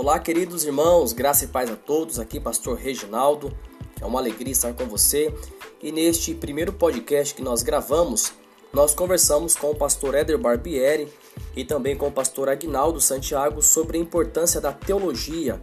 [0.00, 2.20] Olá, queridos irmãos, graça e paz a todos.
[2.20, 3.52] Aqui, Pastor Reginaldo.
[4.00, 5.34] É uma alegria estar com você.
[5.82, 8.32] E neste primeiro podcast que nós gravamos,
[8.72, 11.08] nós conversamos com o pastor Éder Barbieri
[11.56, 15.60] e também com o pastor Agnaldo Santiago sobre a importância da teologia.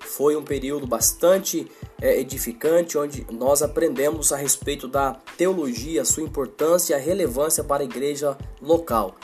[0.00, 1.70] Foi um período bastante
[2.02, 7.84] é, edificante, onde nós aprendemos a respeito da teologia, sua importância e a relevância para
[7.84, 9.14] a igreja local.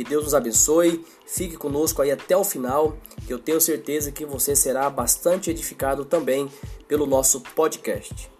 [0.00, 2.96] Que Deus nos abençoe, fique conosco aí até o final,
[3.26, 6.48] que eu tenho certeza que você será bastante edificado também
[6.88, 8.30] pelo nosso podcast.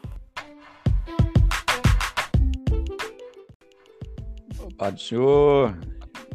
[4.79, 5.79] Pai do Senhor,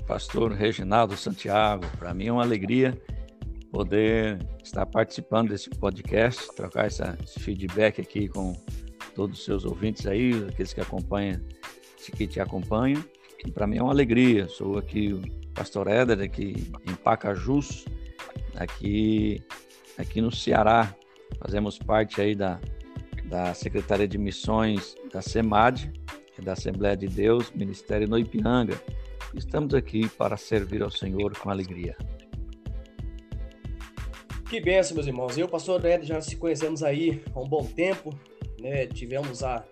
[0.05, 2.95] pastor Reginaldo Santiago, para mim é uma alegria
[3.71, 8.55] poder estar participando desse podcast, trocar essa, esse feedback aqui com
[9.15, 11.41] todos os seus ouvintes aí, aqueles que acompanham,
[12.15, 13.03] que te acompanham.
[13.45, 14.47] E para mim é uma alegria.
[14.47, 15.21] Sou aqui o
[15.53, 17.85] pastor Éder, aqui em Pacajus,
[18.55, 19.43] aqui,
[19.97, 20.95] aqui no Ceará.
[21.39, 22.59] Fazemos parte aí da,
[23.25, 25.91] da Secretaria de Missões da SEMAD,
[26.37, 28.81] é da Assembleia de Deus, Ministério Noipiranga.
[29.33, 31.95] Estamos aqui para servir ao Senhor com alegria.
[34.49, 35.37] Que benção, meus irmãos.
[35.37, 38.17] Eu, pastor Éder, já se conhecemos aí há um bom tempo,
[38.59, 38.85] né?
[38.87, 39.65] Tivemos a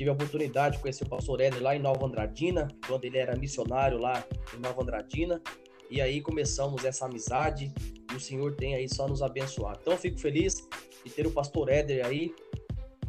[0.00, 3.36] tive a oportunidade de conhecer o pastor Éder lá em Nova Andradina, quando ele era
[3.36, 4.24] missionário lá
[4.56, 5.42] em Nova Andradina.
[5.90, 7.70] E aí começamos essa amizade
[8.10, 9.76] e o Senhor tem aí só nos abençoar.
[9.78, 10.66] Então fico feliz
[11.04, 12.34] de ter o pastor Éder aí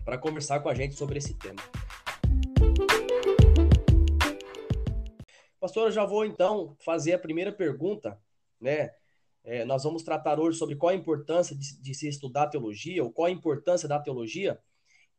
[0.04, 1.62] para conversar com a gente sobre esse tema.
[5.62, 8.20] Pastor, eu já vou então fazer a primeira pergunta,
[8.60, 8.92] né?
[9.46, 13.14] É, nós vamos tratar hoje sobre qual a importância de, de se estudar teologia, ou
[13.14, 14.60] qual a importância da teologia.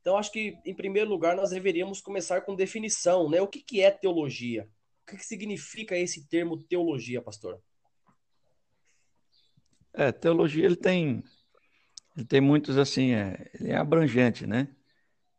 [0.02, 3.40] Então, acho que, em primeiro lugar, nós deveríamos começar com definição, né?
[3.40, 4.68] O que, que é teologia?
[5.02, 7.62] O que, que significa esse termo teologia, pastor?
[9.94, 11.22] É, teologia, ele tem,
[12.16, 14.74] ele tem muitos, assim, é, ele é abrangente, né?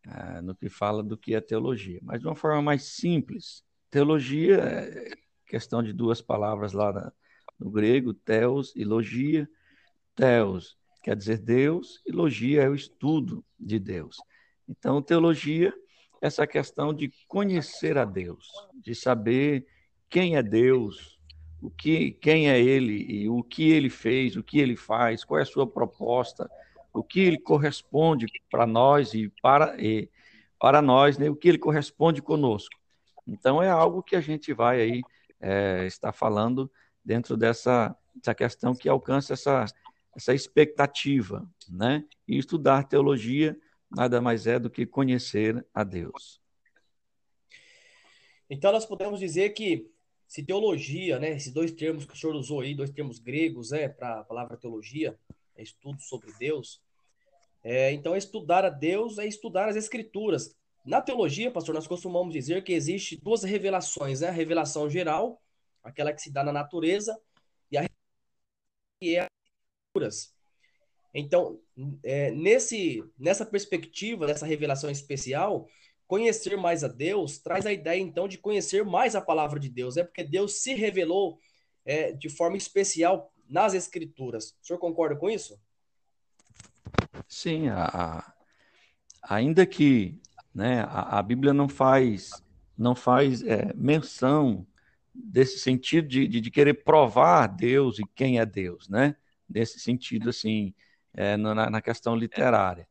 [0.07, 1.99] Ah, no que fala do que é teologia.
[2.01, 5.11] Mas de uma forma mais simples, teologia é
[5.45, 7.11] questão de duas palavras lá na,
[7.59, 9.49] no grego, teos e logia.
[10.15, 14.15] Teos quer dizer Deus e logia é o estudo de Deus.
[14.67, 15.73] Então, teologia,
[16.21, 19.67] essa questão de conhecer a Deus, de saber
[20.09, 21.19] quem é Deus,
[21.61, 25.39] o que, quem é Ele e o que Ele fez, o que Ele faz, qual
[25.39, 26.49] é a sua proposta,
[26.93, 30.09] o que Ele corresponde para nós e para e
[30.59, 32.75] para nós, né, o que Ele corresponde conosco.
[33.27, 35.01] Então é algo que a gente vai aí
[35.41, 36.71] é, estar falando
[37.03, 39.65] dentro dessa, dessa questão que alcança essa
[40.15, 42.05] essa expectativa, né?
[42.27, 43.57] E estudar teologia
[43.95, 46.41] nada mais é do que conhecer a Deus.
[48.49, 49.89] Então nós podemos dizer que
[50.27, 53.87] se teologia, né, esses dois termos que o senhor usou aí, dois termos gregos, é,
[53.87, 55.17] para a palavra teologia,
[55.55, 56.81] é estudo sobre Deus.
[57.63, 60.55] É, então estudar a Deus é estudar as escrituras.
[60.85, 64.27] Na teologia, pastor, nós costumamos dizer que existe duas revelações, né?
[64.27, 65.41] A revelação geral,
[65.81, 67.17] aquela que se dá na natureza,
[67.71, 67.87] e a
[68.99, 70.35] que é as escrituras.
[71.13, 71.59] Então,
[72.03, 75.67] é, nesse, nessa perspectiva, dessa revelação especial,
[76.07, 79.97] conhecer mais a Deus traz a ideia, então, de conhecer mais a palavra de Deus,
[79.97, 81.39] é porque Deus se revelou
[81.85, 84.55] é, de forma especial nas Escrituras.
[84.61, 85.59] O senhor concorda com isso?
[87.27, 88.33] Sim, a, a,
[89.21, 90.19] ainda que
[90.53, 92.31] né, a, a, Bíblia não faz,
[92.77, 94.65] não faz é, menção
[95.13, 99.15] desse sentido de, de, de, querer provar Deus e quem é Deus, né?
[99.47, 100.73] Nesse sentido, assim,
[101.15, 102.87] é, na, na, questão literária.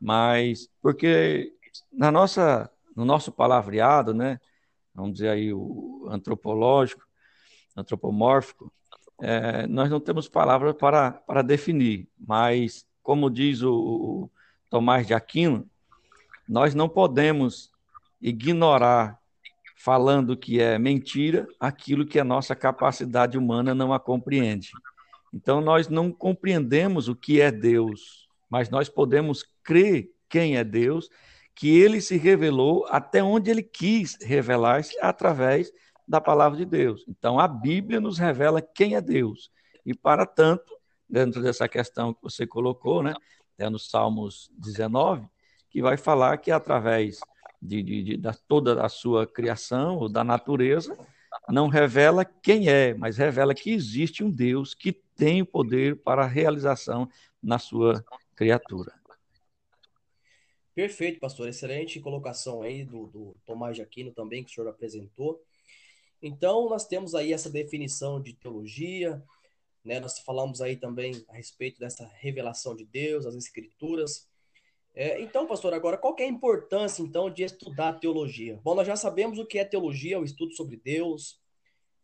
[0.00, 1.52] Mas, porque
[1.92, 4.40] na nossa, no nosso palavreado, né,
[4.94, 7.06] vamos dizer aí o antropológico,
[7.76, 8.72] antropomórfico,
[9.20, 14.30] é, nós não temos palavras para, para definir, mas, como diz o, o
[14.70, 15.68] Tomás de Aquino,
[16.48, 17.70] nós não podemos
[18.20, 19.18] ignorar,
[19.76, 24.70] falando que é mentira, aquilo que a nossa capacidade humana não a compreende.
[25.32, 31.08] Então, nós não compreendemos o que é Deus, mas nós podemos crer quem é Deus,
[31.54, 35.72] que ele se revelou até onde ele quis revelar-se através
[36.06, 37.04] da palavra de Deus.
[37.08, 39.50] Então, a Bíblia nos revela quem é Deus.
[39.84, 40.78] E, para tanto,
[41.08, 43.14] dentro dessa questão que você colocou, né,
[43.58, 45.26] é no Salmos 19,
[45.68, 47.18] que vai falar que através
[47.60, 50.96] de, de, de, de toda a sua criação, ou da natureza,
[51.48, 56.22] não revela quem é, mas revela que existe um Deus que tem o poder para
[56.24, 57.08] a realização
[57.42, 58.04] na sua
[58.34, 58.92] criatura.
[60.74, 61.48] Perfeito, pastor.
[61.48, 65.42] Excelente colocação aí do, do Tomás de Aquino também, que o senhor apresentou.
[66.22, 69.20] Então, nós temos aí essa definição de teologia,
[69.84, 69.98] né?
[69.98, 74.27] Nós falamos aí também a respeito dessa revelação de Deus, as escrituras.
[74.94, 78.58] É, então, pastor, agora qual é a importância então de estudar teologia?
[78.64, 81.40] Bom, nós já sabemos o que é teologia, o estudo sobre Deus,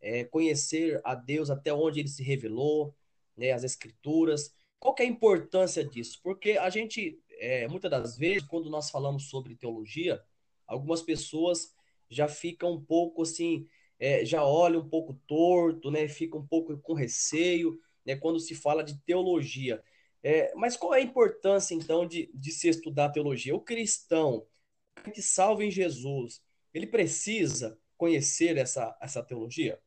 [0.00, 2.94] é, conhecer a Deus até onde ele se revelou,
[3.36, 4.54] né, as escrituras.
[4.78, 6.20] Qual é a importância disso?
[6.22, 10.22] Porque a gente, é, muitas das vezes, quando nós falamos sobre teologia,
[10.66, 11.74] algumas pessoas
[12.08, 13.66] já ficam um pouco assim,
[13.98, 18.54] é, já olham um pouco torto, né, fica um pouco com receio, né, quando se
[18.54, 19.82] fala de teologia.
[20.26, 23.54] É, mas qual é a importância, então, de, de se estudar teologia?
[23.54, 24.46] O cristão
[25.12, 26.42] que salva em Jesus,
[26.72, 29.78] ele precisa conhecer essa, essa teologia?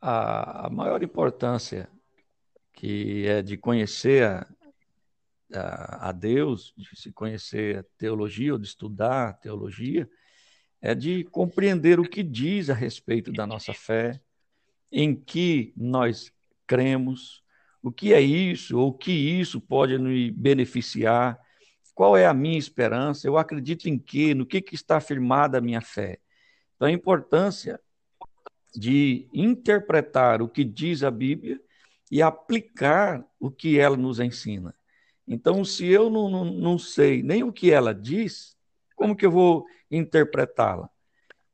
[0.00, 1.90] A, a maior importância
[2.72, 4.46] que é de conhecer a,
[5.52, 10.08] a, a, Deus, de se conhecer a teologia ou de estudar a teologia,
[10.80, 14.20] é de compreender o que diz a respeito da nossa fé,
[14.92, 16.32] em que nós
[16.66, 17.42] cremos,
[17.82, 21.38] o que é isso, ou o que isso pode me beneficiar,
[21.94, 25.60] qual é a minha esperança, eu acredito em quê, no que, que está afirmada a
[25.60, 26.18] minha fé.
[26.76, 27.80] Então, a importância
[28.74, 31.60] de interpretar o que diz a Bíblia
[32.10, 34.74] e aplicar o que ela nos ensina.
[35.26, 38.56] Então, se eu não, não, não sei nem o que ela diz,
[38.96, 40.88] como que eu vou interpretá-la?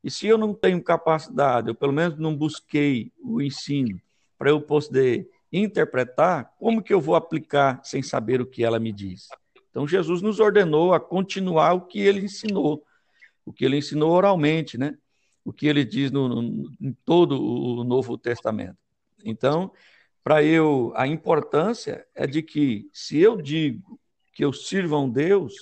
[0.03, 3.99] E se eu não tenho capacidade, eu pelo menos não busquei o ensino
[4.37, 8.91] para eu poder interpretar, como que eu vou aplicar sem saber o que ela me
[8.91, 9.27] diz?
[9.69, 12.83] Então Jesus nos ordenou a continuar o que ele ensinou,
[13.45, 14.97] o que ele ensinou oralmente, né?
[15.45, 18.77] O que ele diz no, no em todo o Novo Testamento.
[19.23, 19.71] Então,
[20.23, 23.99] para eu, a importância é de que se eu digo
[24.33, 25.53] que eu sirvo a um Deus,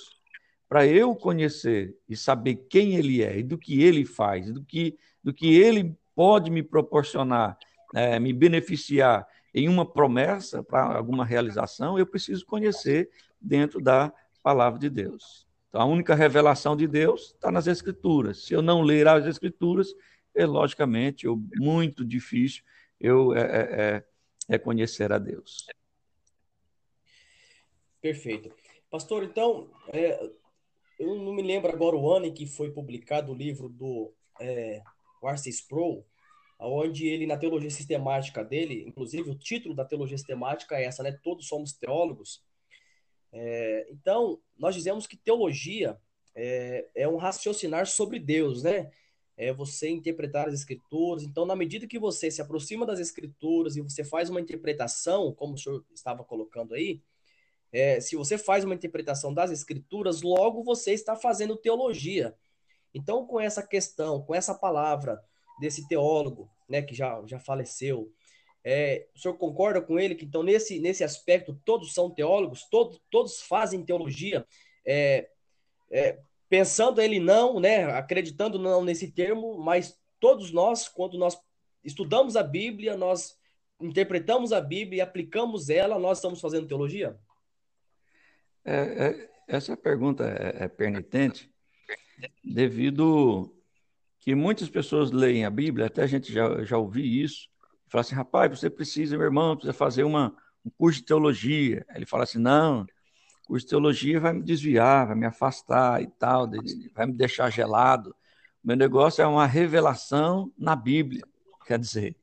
[0.68, 4.98] para eu conhecer e saber quem ele é e do que ele faz, do que,
[5.22, 7.56] do que ele pode me proporcionar,
[7.94, 13.10] é, me beneficiar em uma promessa para alguma realização, eu preciso conhecer
[13.40, 14.12] dentro da
[14.42, 15.48] palavra de Deus.
[15.70, 18.44] Então, a única revelação de Deus está nas Escrituras.
[18.44, 19.94] Se eu não ler as Escrituras,
[20.34, 22.62] é logicamente eu, muito difícil
[23.00, 24.04] eu é, é,
[24.50, 25.66] é conhecer a Deus.
[28.00, 28.54] Perfeito.
[28.90, 30.30] Pastor, então, é,
[30.98, 34.82] eu não me lembro agora o ano em que foi publicado o livro do é,
[35.24, 36.06] Arce Sproul,
[36.58, 41.12] onde ele, na teologia sistemática dele, inclusive o título da teologia sistemática é essa, né?
[41.22, 42.42] Todos somos teólogos.
[43.32, 45.98] É, então, nós dizemos que teologia
[46.34, 48.90] é, é, um raciocinar sobre Deus, né?
[49.36, 51.22] É você interpretar as escrituras.
[51.22, 55.54] Então, na medida que você se aproxima das escrituras e você faz uma interpretação, como
[55.54, 57.02] o senhor estava colocando aí,
[57.70, 62.34] é, se você faz uma interpretação das escrituras, logo você está fazendo teologia.
[62.94, 65.22] Então, com essa questão, com essa palavra,
[65.58, 68.12] desse teólogo, né, que já, já faleceu.
[68.64, 73.00] É, o senhor concorda com ele que, então, nesse, nesse aspecto, todos são teólogos, todos,
[73.10, 74.44] todos fazem teologia,
[74.84, 75.28] é,
[75.90, 76.18] é,
[76.48, 81.38] pensando ele não, né, acreditando não nesse termo, mas todos nós, quando nós
[81.84, 83.38] estudamos a Bíblia, nós
[83.80, 87.16] interpretamos a Bíblia e aplicamos ela, nós estamos fazendo teologia?
[88.64, 90.68] É, é, essa pergunta é, é
[92.42, 93.55] devido
[94.26, 97.48] que muitas pessoas leem a Bíblia, até a gente já, já ouvi isso,
[97.86, 101.86] e fala assim, rapaz, você precisa, meu irmão, precisa fazer uma, um curso de teologia.
[101.94, 102.84] Ele fala assim, não,
[103.46, 106.50] curso de teologia vai me desviar, vai me afastar e tal,
[106.92, 108.16] vai me deixar gelado.
[108.64, 111.22] Meu negócio é uma revelação na Bíblia.
[111.64, 112.16] Quer dizer,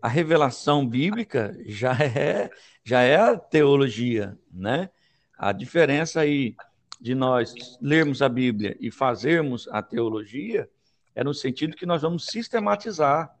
[0.00, 2.50] a revelação bíblica já é,
[2.84, 4.90] já é a teologia, né?
[5.36, 6.54] A diferença aí
[7.00, 10.70] de nós lermos a Bíblia e fazermos a teologia
[11.14, 13.34] é no sentido que nós vamos sistematizar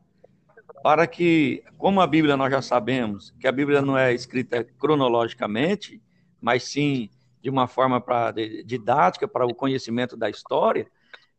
[0.82, 6.02] para que, como a Bíblia nós já sabemos, que a Bíblia não é escrita cronologicamente,
[6.40, 7.08] mas sim
[7.40, 8.32] de uma forma para
[8.64, 10.86] didática para o conhecimento da história.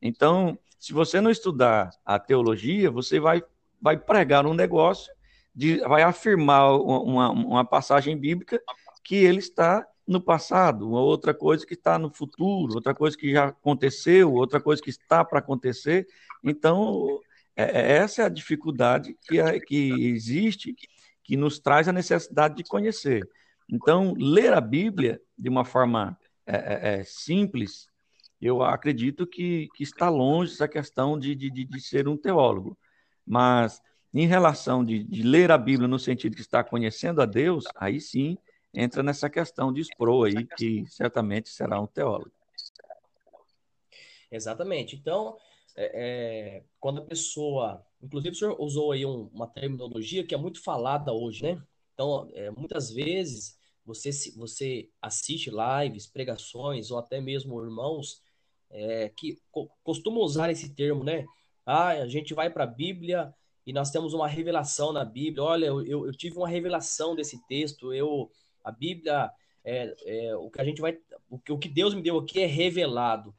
[0.02, 3.42] Então, se você não estudar a teologia, você vai
[3.84, 5.14] vai pregar um negócio,
[5.54, 8.62] de, vai afirmar uma, uma passagem bíblica
[9.04, 13.32] que ele está no passado, uma outra coisa que está no futuro, outra coisa que
[13.32, 16.08] já aconteceu, outra coisa que está para acontecer.
[16.44, 17.20] Então,
[17.56, 20.76] é, é, essa é a dificuldade que, é, que existe,
[21.24, 23.28] que nos traz a necessidade de conhecer.
[23.70, 27.88] Então, ler a Bíblia de uma forma é, é, é simples,
[28.42, 32.78] eu acredito que, que, está longe essa questão de, de, de ser um teólogo.
[33.26, 33.82] Mas,
[34.14, 38.02] em relação de, de ler a Bíblia no sentido que está conhecendo a Deus, aí
[38.02, 38.38] sim
[38.74, 42.32] entra nessa questão de Spro aí, que certamente será um teólogo.
[44.32, 44.96] Exatamente.
[44.96, 45.38] Então,
[45.76, 50.38] é, é, quando a pessoa Inclusive, o senhor usou aí um, uma terminologia que é
[50.38, 51.64] muito falada hoje, né?
[51.94, 58.22] Então, é, muitas vezes você, você assiste lives, pregações, ou até mesmo irmãos
[58.70, 61.26] é, que co costumam usar esse termo, né?
[61.66, 63.34] Ah, a gente vai para a Bíblia
[63.66, 65.44] e nós temos uma revelação na Bíblia.
[65.44, 67.94] Olha, eu, eu, tive uma revelação desse texto.
[67.94, 68.30] Eu,
[68.64, 69.32] a Bíblia,
[69.64, 70.98] é, é, o que a gente vai,
[71.30, 73.36] o que, Deus me deu aqui é revelado.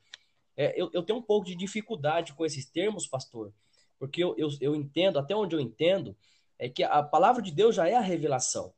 [0.57, 3.53] É, eu, eu tenho um pouco de dificuldade com esses termos, pastor,
[3.99, 6.17] porque eu, eu, eu entendo, até onde eu entendo,
[6.59, 8.73] é que a palavra de Deus já é a revelação.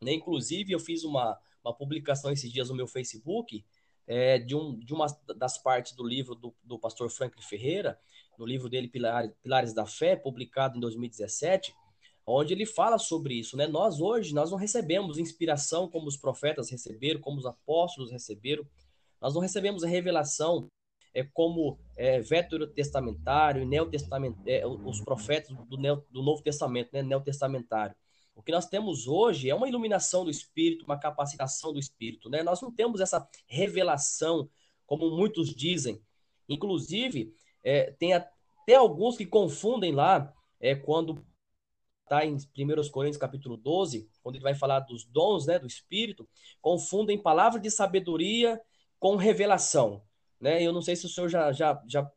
[0.00, 0.12] Né?
[0.12, 3.64] Inclusive, eu fiz uma, uma publicação esses dias no meu Facebook
[4.06, 7.98] é, de, um, de uma das partes do livro do, do pastor Franklin Ferreira,
[8.38, 11.74] no livro dele Pilares da Fé, publicado em 2017,
[12.26, 13.66] onde ele fala sobre isso, né?
[13.66, 18.66] Nós hoje nós não recebemos inspiração como os profetas receberam, como os apóstolos receberam.
[19.20, 20.68] Nós não recebemos a revelação
[21.14, 27.02] é, como é, veterotestamentário e neotestamentário, é, os profetas do, neo, do Novo Testamento, né,
[27.02, 27.94] neotestamentário.
[28.34, 32.28] O que nós temos hoje é uma iluminação do Espírito, uma capacitação do Espírito.
[32.28, 32.42] Né?
[32.42, 34.50] Nós não temos essa revelação,
[34.86, 36.02] como muitos dizem.
[36.48, 41.24] Inclusive, é, tem até alguns que confundem lá, é, quando
[42.04, 46.28] está em 1 Coríntios capítulo 12, quando ele vai falar dos dons né, do Espírito,
[46.60, 48.60] confundem palavra de sabedoria
[48.98, 50.02] com revelação.
[50.40, 50.62] Né?
[50.62, 52.08] Eu não sei se o senhor já, já, já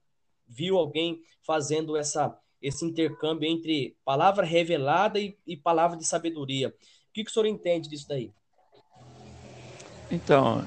[0.48, 6.70] viu alguém fazendo essa, esse intercâmbio entre palavra revelada e, e palavra de sabedoria.
[6.70, 6.74] O
[7.14, 8.32] que, que o senhor entende disso daí?
[10.12, 10.66] Então,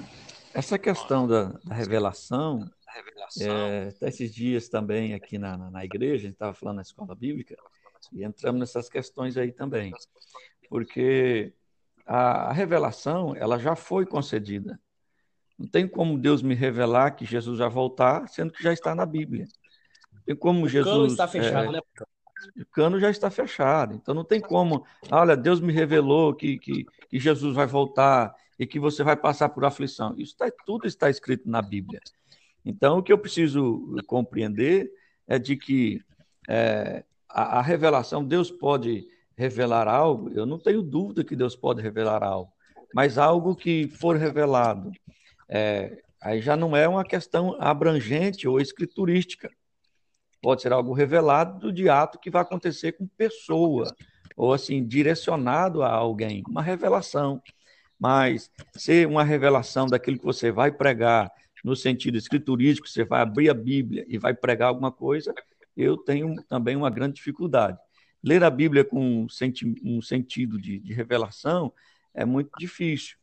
[0.52, 2.68] essa questão da, da revelação,
[3.40, 6.82] é, até esses dias também aqui na, na, na igreja, a gente estava falando na
[6.82, 7.56] escola bíblica,
[8.12, 9.92] e entramos nessas questões aí também.
[10.69, 11.52] Porque
[12.07, 14.80] a, revelação, ela já foi concedida.
[15.59, 19.04] Não tem como Deus me revelar que Jesus vai voltar, sendo que já está na
[19.04, 19.47] Bíblia.
[20.25, 20.95] Tem como o Jesus.
[20.95, 21.80] Cano está fechado, é, né?
[22.57, 23.95] O cano já está fechado.
[23.95, 24.85] Então não tem como.
[25.11, 29.50] Olha, Deus me revelou que, que, que Jesus vai voltar e que você vai passar
[29.50, 30.14] por aflição.
[30.16, 32.00] Isso tá, tudo está escrito na Bíblia.
[32.64, 34.90] Então o que eu preciso compreender
[35.26, 36.02] é de que
[36.49, 39.06] é, a, a revelação, Deus pode
[39.37, 42.52] revelar algo, eu não tenho dúvida que Deus pode revelar algo,
[42.94, 44.92] mas algo que for revelado
[45.50, 49.50] é, aí já não é uma questão abrangente ou escriturística.
[50.40, 53.92] Pode ser algo revelado de ato que vai acontecer com pessoa,
[54.37, 57.42] ou assim, direcionado a alguém, uma revelação.
[57.99, 61.30] Mas ser uma revelação daquilo que você vai pregar,
[61.62, 65.34] no sentido escriturístico, você vai abrir a Bíblia e vai pregar alguma coisa,
[65.80, 67.78] eu tenho também uma grande dificuldade.
[68.22, 71.72] Ler a Bíblia com um, senti um sentido de, de revelação
[72.14, 73.16] é muito difícil.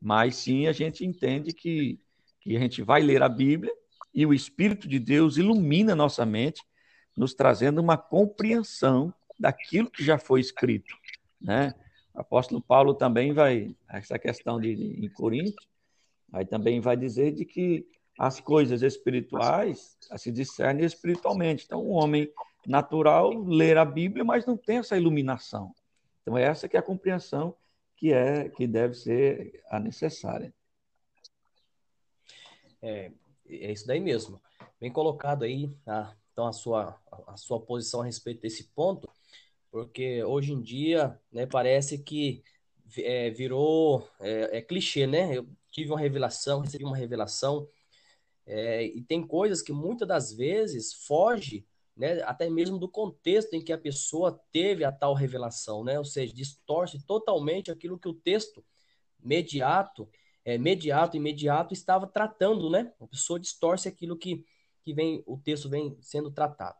[0.00, 2.00] Mas sim a gente entende que,
[2.40, 3.72] que a gente vai ler a Bíblia
[4.14, 6.62] e o Espírito de Deus ilumina nossa mente,
[7.16, 10.94] nos trazendo uma compreensão daquilo que já foi escrito.
[11.40, 11.74] Né?
[12.14, 15.68] O apóstolo Paulo também vai, essa questão de, em Coríntios,
[16.32, 17.86] aí também vai dizer de que
[18.18, 21.64] as coisas espirituais se discernem espiritualmente.
[21.64, 22.32] Então, um homem
[22.66, 25.72] natural ler a Bíblia, mas não tem essa iluminação.
[26.22, 27.54] Então, essa que é a compreensão
[27.96, 30.52] que é que deve ser a necessária.
[32.80, 33.10] É,
[33.48, 34.40] é isso daí mesmo.
[34.80, 39.10] Bem colocado aí, a, então a sua a sua posição a respeito desse ponto,
[39.70, 42.42] porque hoje em dia, né, parece que
[42.98, 45.36] é, virou é, é, clichê, né?
[45.36, 47.68] Eu tive uma revelação, recebi uma revelação,
[48.48, 53.62] é, e tem coisas que muitas das vezes foge né, até mesmo do contexto em
[53.62, 55.98] que a pessoa teve a tal revelação, né?
[55.98, 58.64] Ou seja, distorce totalmente aquilo que o texto
[59.22, 60.08] mediato,
[60.44, 62.92] é, mediato imediato estava tratando, né?
[63.00, 64.46] A pessoa distorce aquilo que,
[64.82, 66.78] que vem, o texto vem sendo tratado.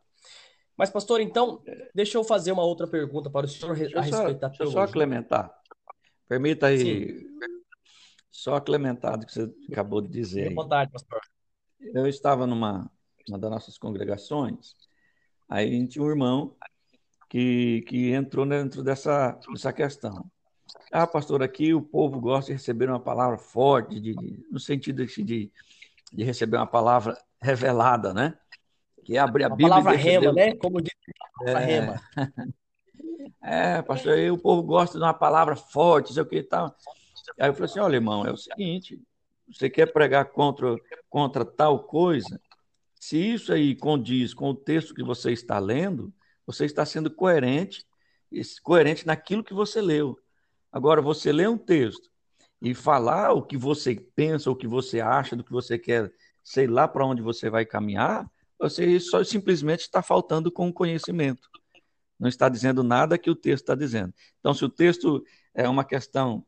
[0.75, 1.61] Mas, pastor, então,
[1.93, 4.49] deixa eu fazer uma outra pergunta para o senhor a respeito da teologia.
[4.49, 5.53] Deixa eu só aclementar.
[6.27, 7.27] Permita aí, Sim.
[8.31, 10.43] só aclementar do que você acabou de dizer.
[10.43, 11.19] Fique vontade, pastor.
[11.79, 12.89] Eu estava numa
[13.27, 14.75] uma das nossas congregações
[15.49, 16.55] Aí a gente tinha um irmão
[17.27, 20.29] que, que entrou dentro dessa, dessa questão.
[20.91, 25.03] Ah, pastor, aqui o povo gosta de receber uma palavra forte, de, de, no sentido
[25.03, 25.51] de,
[26.13, 28.37] de receber uma palavra revelada, né?
[29.03, 29.69] Que é abrir a Bíblia.
[29.69, 30.35] palavra rema, Deus...
[30.35, 30.55] né?
[30.55, 30.93] Como diz
[31.47, 31.65] a é...
[31.65, 32.01] rema.
[33.41, 36.75] É, pastor, aí o povo gosta de uma palavra forte, sei o que e tal.
[37.39, 39.01] Aí eu falei assim: olha, irmão, é o seguinte:
[39.51, 40.75] você quer pregar contra,
[41.09, 42.39] contra tal coisa?
[42.95, 46.13] Se isso aí condiz com o texto que você está lendo,
[46.45, 47.85] você está sendo coerente,
[48.63, 50.19] coerente naquilo que você leu.
[50.71, 52.09] Agora, você lê um texto
[52.61, 56.11] e falar o que você pensa, o que você acha, do que você quer,
[56.43, 58.29] sei lá para onde você vai caminhar,
[58.59, 61.49] você só simplesmente está faltando com conhecimento.
[62.19, 64.13] não está dizendo nada que o texto está dizendo.
[64.39, 66.45] Então, se o texto é uma questão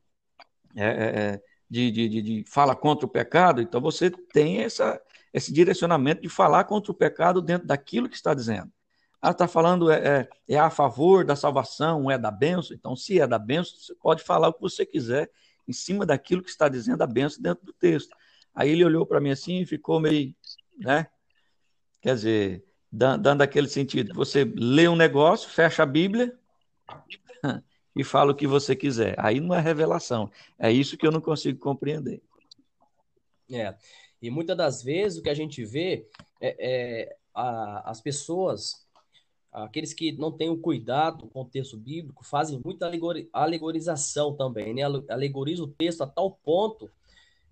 [0.76, 5.02] é, é, é de, de, de, de, fala contra o pecado, então você tem essa,
[5.34, 8.70] esse direcionamento de falar contra o pecado dentro daquilo que está dizendo.
[9.22, 12.76] Ah, está falando é, é, é, a favor da salvação, é da benção.
[12.76, 15.32] Então, se é da benção, você pode falar o que você quiser
[15.66, 18.14] em cima daquilo que está dizendo a benção dentro do texto.
[18.54, 20.36] Aí ele olhou para mim assim e ficou meio,
[20.78, 21.08] né?
[22.02, 24.14] Quer dizer, dando aquele sentido.
[24.16, 26.38] Você lê um negócio, fecha a Bíblia
[27.96, 29.16] e fala o que você quiser.
[29.18, 30.32] Aí não é revelação.
[30.58, 32.22] É isso que eu não consigo compreender.
[33.52, 33.76] É.
[34.22, 36.08] E muitas das vezes o que a gente vê
[36.40, 38.86] é, é a, as pessoas,
[39.52, 42.90] aqueles que não têm o cuidado com o texto bíblico, fazem muita
[43.34, 44.84] alegorização também, né?
[45.10, 46.90] Alegoriza o texto a tal ponto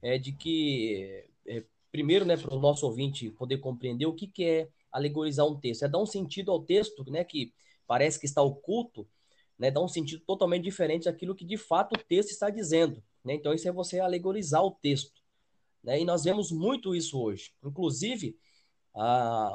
[0.02, 4.44] é, de que, é, primeiro, né, para o nosso ouvinte poder compreender o que, que
[4.44, 7.54] é alegorizar um texto, é dar um sentido ao texto, né, que
[7.86, 9.08] parece que está oculto,
[9.60, 13.04] né, dá um sentido totalmente diferente daquilo que de fato o texto está dizendo.
[13.24, 13.34] Né?
[13.34, 15.22] Então, isso é você alegorizar o texto.
[15.84, 16.02] Né?
[16.02, 17.52] E nós vemos muito isso hoje.
[17.64, 18.38] Inclusive,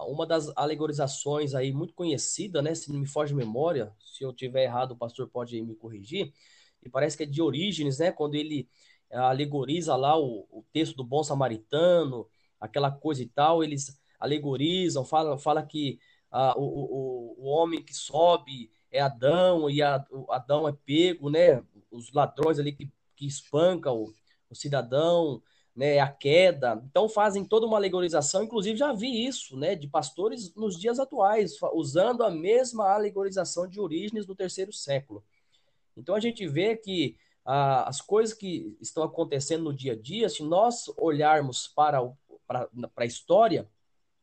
[0.06, 4.32] uma das alegorizações aí muito conhecida, né, se não me foge de memória, se eu
[4.32, 6.32] tiver errado, o pastor pode me corrigir,
[6.82, 8.68] e parece que é de Orígenes, né, quando ele
[9.10, 12.26] alegoriza lá o, o texto do bom samaritano,
[12.60, 15.98] aquela coisa e tal, eles alegorizam, falam fala que
[16.30, 21.28] ah, o, o, o homem que sobe é Adão e a, o Adão é pego,
[21.28, 21.60] né?
[21.90, 24.14] Os ladrões ali que, que espancam o,
[24.48, 25.42] o cidadão,
[25.74, 25.98] né?
[25.98, 26.80] A queda.
[26.88, 28.44] Então fazem toda uma alegorização.
[28.44, 29.74] Inclusive já vi isso, né?
[29.74, 35.24] De pastores nos dias atuais usando a mesma alegorização de Orígenes do terceiro século.
[35.96, 40.28] Então a gente vê que ah, as coisas que estão acontecendo no dia a dia,
[40.28, 42.00] se nós olharmos para,
[42.46, 43.68] para, para a história,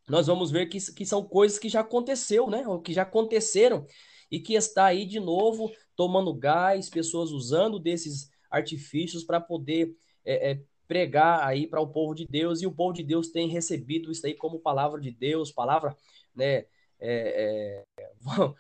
[0.08, 2.66] nós vamos ver que, que são coisas que já aconteceu, né?
[2.66, 3.86] Ou que já aconteceram
[4.32, 10.52] e que está aí de novo tomando gás, pessoas usando desses artifícios para poder é,
[10.52, 14.12] é, pregar aí para o povo de Deus e o povo de Deus tem recebido
[14.12, 15.96] isso aí como palavra de Deus, palavra,
[16.36, 16.66] né?
[17.04, 18.14] É, é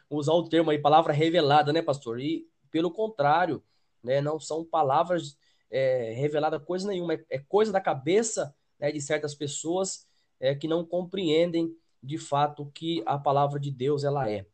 [0.10, 2.20] usar o termo aí, palavra revelada, né, pastor?
[2.20, 3.64] E pelo contrário,
[4.04, 4.20] né?
[4.20, 5.38] Não são palavras
[5.72, 10.06] é, reveladas coisa nenhuma, é, é, coisa da cabeça né, de certas pessoas
[10.40, 14.46] é, que não compreendem de fato que a palavra de Deus ela é.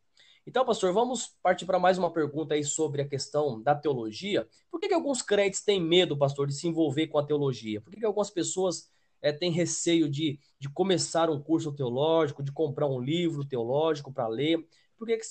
[0.47, 4.47] Então, pastor, vamos partir para mais uma pergunta aí sobre a questão da teologia.
[4.71, 7.81] Por que, que alguns crentes têm medo, pastor, de se envolver com a teologia?
[7.81, 8.89] Por que, que algumas pessoas
[9.21, 14.25] é, têm receio de, de começar um curso teológico, de comprar um livro teológico para
[14.29, 14.65] ler?
[14.97, 15.25] Por que, que,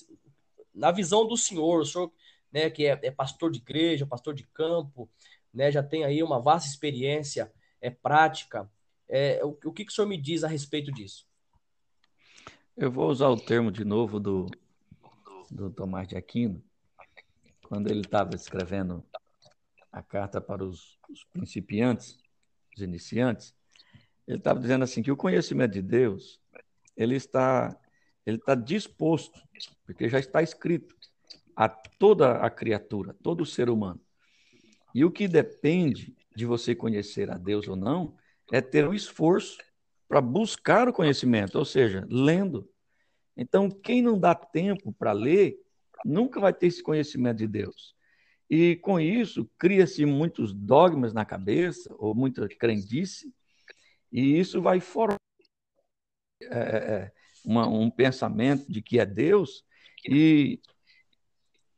[0.75, 2.13] na visão do senhor, o senhor
[2.53, 5.09] né, que é, é, pastor de igreja, pastor de campo,
[5.51, 7.51] né, já tem aí uma vasta experiência
[7.81, 8.71] é, prática.
[9.09, 11.27] É, o, o que, que o senhor me diz a respeito disso?
[12.77, 14.51] Eu vou usar o termo de novo do,
[15.51, 16.63] do Tomás de Aquino,
[17.69, 19.05] quando ele estava escrevendo
[19.91, 22.19] a carta para os, os principiantes,
[22.75, 23.55] os iniciantes,
[24.27, 26.41] ele estava dizendo assim que o conhecimento de Deus
[26.97, 27.77] ele está
[28.25, 29.41] ele está disposto,
[29.85, 30.97] porque já está escrito
[31.55, 34.01] a toda a criatura, todo ser humano.
[34.93, 38.17] E o que depende de você conhecer a Deus ou não
[38.53, 39.59] é ter um esforço
[40.09, 42.69] para buscar o conhecimento, ou seja, lendo.
[43.37, 45.59] Então, quem não dá tempo para ler,
[46.05, 47.95] nunca vai ter esse conhecimento de Deus.
[48.49, 53.35] E com isso, cria-se muitos dogmas na cabeça, ou muita crendice,
[54.11, 55.17] e isso vai formar
[56.43, 57.13] é, é, é
[57.45, 59.65] uma, um pensamento de que é Deus,
[60.09, 60.61] e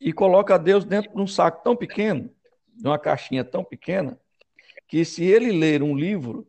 [0.00, 2.30] e coloca Deus dentro de um saco tão pequeno,
[2.68, 4.18] de uma caixinha tão pequena,
[4.86, 6.46] que se ele ler um livro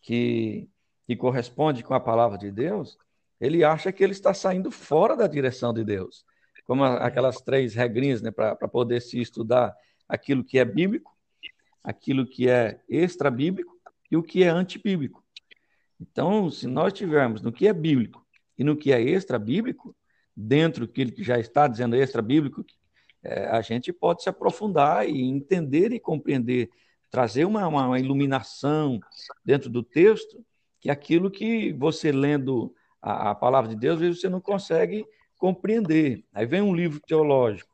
[0.00, 0.68] que,
[1.06, 2.96] que corresponde com a palavra de Deus,
[3.40, 6.24] ele acha que ele está saindo fora da direção de Deus.
[6.64, 9.74] Como aquelas três regrinhas né, para poder se estudar
[10.08, 11.16] aquilo que é bíblico,
[11.82, 13.78] aquilo que é extra-bíblico
[14.10, 15.24] e o que é antibíblico.
[16.00, 19.96] Então, se nós tivermos no que é bíblico e no que é extra-bíblico,
[20.36, 22.64] dentro do que já está dizendo extra-bíblico,
[23.22, 26.70] é, a gente pode se aprofundar e entender e compreender,
[27.10, 29.00] trazer uma, uma, iluminação
[29.44, 30.44] dentro do texto,
[30.80, 35.04] que é aquilo que você lendo a, a palavra de Deus, vezes você não consegue
[35.38, 36.24] compreender.
[36.32, 37.70] Aí vem um livro teológico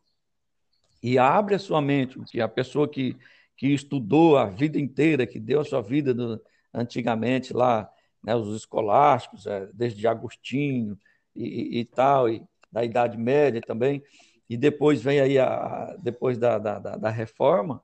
[1.02, 3.16] e abre a sua mente, que a pessoa que,
[3.56, 6.40] que estudou a vida inteira, que deu a sua vida no,
[6.72, 7.90] antigamente lá,
[8.22, 10.98] né, os escolásticos, é, desde Agostinho
[11.34, 14.02] e, e, e tal, e da Idade Média também,
[14.48, 17.82] e depois vem aí a, depois da, da, da reforma.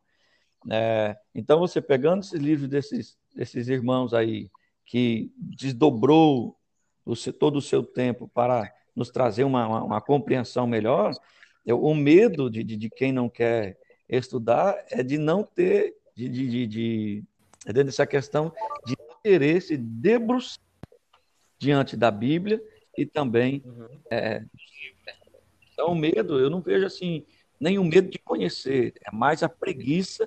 [0.71, 4.51] É, então, você pegando esses livros desses, desses irmãos aí,
[4.85, 6.59] que desdobrou
[7.05, 11.15] o, todo o seu tempo para nos trazer uma, uma, uma compreensão melhor,
[11.67, 16.49] o medo de, de, de, quem não quer estudar é de não ter, de, de,
[16.49, 17.25] de, de
[17.67, 18.53] é dentro dessa questão
[18.87, 20.59] de querer se debruçar
[21.59, 22.63] diante da Bíblia
[22.97, 23.89] e também uhum.
[24.11, 24.43] é,
[25.73, 27.25] então o medo eu não vejo assim
[27.61, 30.27] nem o medo de conhecer é mais a preguiça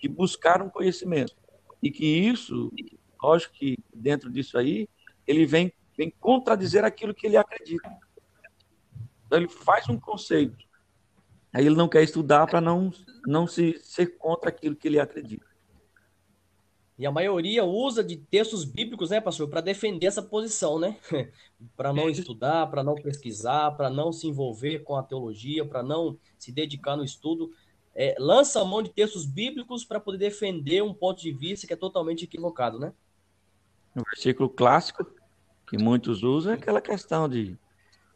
[0.00, 1.36] de buscar um conhecimento
[1.82, 2.72] e que isso
[3.20, 4.88] lógico que dentro disso aí
[5.26, 7.94] ele vem vem contradizer aquilo que ele acredita
[9.26, 10.64] então ele faz um conceito
[11.52, 12.90] aí ele não quer estudar para não
[13.26, 15.48] não se ser contra aquilo que ele acredita
[16.98, 20.98] e a maioria usa de textos bíblicos, né, pastor, para defender essa posição, né?
[21.76, 26.18] para não estudar, para não pesquisar, para não se envolver com a teologia, para não
[26.36, 27.52] se dedicar no estudo.
[27.94, 31.72] É, lança a mão de textos bíblicos para poder defender um ponto de vista que
[31.72, 32.92] é totalmente equivocado, né?
[33.94, 35.06] O versículo clássico
[35.68, 37.56] que muitos usam é aquela questão de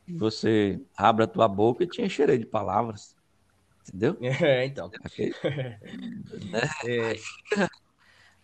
[0.08, 3.14] você abre a tua boca e te encherei de palavras.
[3.88, 4.16] Entendeu?
[4.42, 4.90] É, então.
[6.50, 6.60] Né?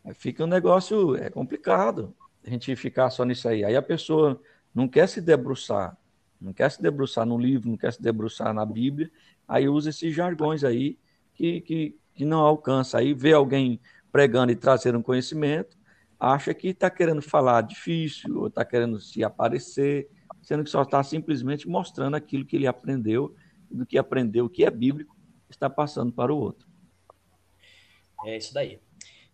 [0.04, 0.14] é.
[0.14, 3.64] fica um negócio é complicado a gente ficar só nisso aí.
[3.64, 4.40] Aí a pessoa
[4.74, 5.96] não quer se debruçar,
[6.40, 9.10] não quer se debruçar no livro, não quer se debruçar na Bíblia,
[9.46, 10.98] aí usa esses jargões aí
[11.34, 12.98] que, que, que não alcança.
[12.98, 15.76] Aí vê alguém pregando e trazendo um conhecimento,
[16.18, 20.08] acha que está querendo falar difícil, ou está querendo se aparecer,
[20.42, 23.34] sendo que só está simplesmente mostrando aquilo que ele aprendeu,
[23.70, 25.16] do que aprendeu, que é bíblico,
[25.48, 26.66] está passando para o outro.
[28.24, 28.80] É isso daí.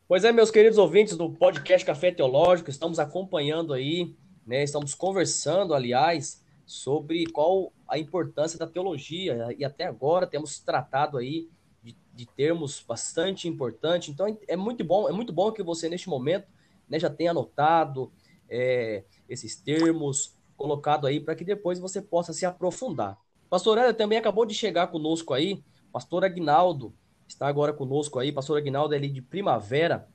[0.07, 4.15] Pois é, meus queridos ouvintes do podcast Café Teológico, estamos acompanhando aí,
[4.47, 11.17] né, estamos conversando, aliás, sobre qual a importância da teologia, e até agora temos tratado
[11.17, 11.49] aí
[11.83, 16.09] de, de termos bastante importantes, então é muito bom, é muito bom que você, neste
[16.09, 16.47] momento,
[16.89, 18.13] né, já tenha anotado
[18.49, 23.19] é, esses termos, colocado aí, para que depois você possa se aprofundar.
[23.51, 26.95] Pastor Eda também acabou de chegar conosco aí, pastor Agnaldo,
[27.27, 30.09] está agora conosco aí, pastor Aguinaldo é ali de Primavera,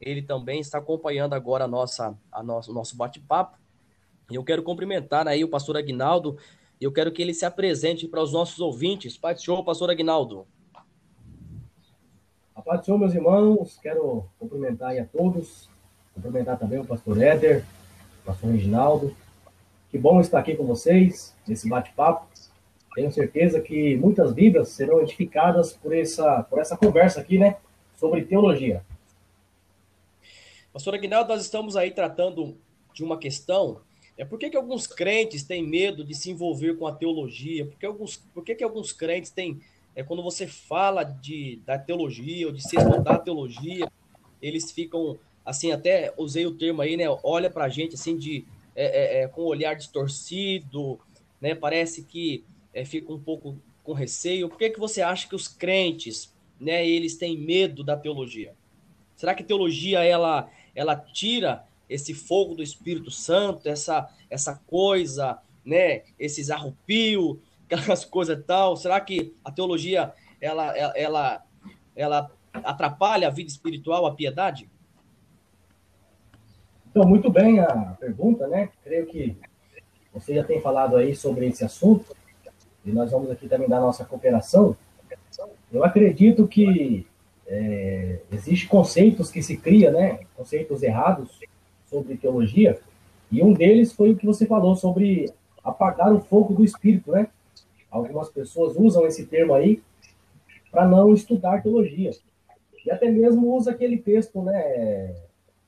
[0.00, 3.56] ele também está acompanhando agora a nossa, a nosso, o nosso bate-papo.
[4.30, 6.36] E eu quero cumprimentar aí o pastor Aguinaldo,
[6.80, 9.16] e eu quero que ele se apresente para os nossos ouvintes.
[9.16, 10.46] Pai Senhor, pastor Aguinaldo.
[12.54, 15.70] A paz do Senhor, meus irmãos, quero cumprimentar a todos,
[16.14, 17.64] cumprimentar também o pastor Éder,
[18.22, 19.14] o pastor Reginaldo.
[19.90, 22.26] Que bom estar aqui com vocês, nesse bate-papo.
[22.94, 27.56] Tenho certeza que muitas vidas serão edificadas por essa, por essa conversa aqui, né?
[27.96, 28.84] Sobre teologia.
[30.72, 32.56] Pastor Aguinaldo, nós estamos aí tratando
[32.94, 33.80] de uma questão.
[34.16, 37.66] É por que, que alguns crentes têm medo de se envolver com a teologia?
[37.66, 39.60] Por que, alguns, por que, que alguns crentes têm.
[39.94, 43.90] É, quando você fala de, da teologia ou de se estudar a teologia,
[44.40, 47.04] eles ficam assim, até usei o termo aí, né?
[47.22, 50.98] Olha pra gente assim de é, é, é com o olhar distorcido,
[51.40, 51.54] né?
[51.54, 54.48] Parece que é, fica um pouco com receio.
[54.48, 58.54] Por que, que você acha que os crentes, né, eles têm medo da teologia?
[59.16, 65.38] Será que a teologia ela, ela tira esse fogo do Espírito Santo, essa, essa coisa,
[65.64, 67.38] né, esses arrupios,
[67.70, 68.76] aquelas coisas tal?
[68.76, 71.44] Será que a teologia ela, ela,
[71.94, 74.68] ela atrapalha a vida espiritual, a piedade?
[76.92, 78.68] Então, muito bem a pergunta, né?
[78.84, 79.34] Creio que
[80.12, 82.14] você já tem falado aí sobre esse assunto
[82.84, 84.76] e nós vamos aqui também dar nossa cooperação,
[85.72, 87.06] eu acredito que
[87.46, 91.40] é, existem conceitos que se cria, né, conceitos errados
[91.86, 92.78] sobre teologia,
[93.30, 95.32] e um deles foi o que você falou sobre
[95.64, 97.28] apagar o fogo do espírito, né?
[97.90, 99.82] Algumas pessoas usam esse termo aí
[100.70, 102.10] para não estudar teologia.
[102.84, 105.14] E até mesmo usa aquele texto, né,